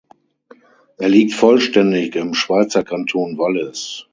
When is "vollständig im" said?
1.35-2.33